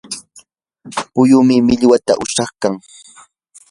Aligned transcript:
puyum 1.13 1.51
millwata 1.65 2.13
ushashqa. 2.23 2.69